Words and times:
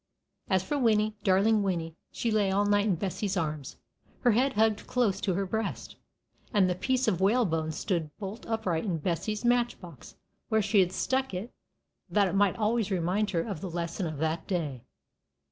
As 0.49 0.63
for 0.63 0.79
Winnie, 0.79 1.15
darling 1.23 1.61
Winnie, 1.61 1.93
she 2.11 2.31
lay 2.31 2.49
all 2.51 2.65
night 2.65 2.87
in 2.87 2.95
Bessie's 2.95 3.37
arms, 3.37 3.77
her 4.21 4.31
head 4.31 4.53
hugged 4.53 4.87
close 4.87 5.21
to 5.21 5.35
her 5.35 5.45
breast. 5.45 5.95
And 6.51 6.67
the 6.67 6.73
piece 6.73 7.07
of 7.07 7.21
whalebone 7.21 7.71
stood 7.71 8.09
bolt 8.17 8.43
upright 8.47 8.83
in 8.83 8.97
Bessie's 8.97 9.45
match 9.45 9.79
box, 9.79 10.15
where 10.49 10.59
she 10.63 10.79
had 10.79 10.91
stuck 10.91 11.35
it 11.35 11.53
that 12.09 12.27
it 12.27 12.33
might 12.33 12.55
always 12.57 12.89
remind 12.89 13.29
her 13.29 13.41
of 13.41 13.61
the 13.61 13.69
lesson 13.69 14.07
of 14.07 14.17
that 14.17 14.47
day. 14.47 14.81